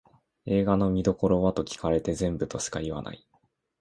[0.47, 3.27] 映画の見どころはと聞かれて全部としか言わない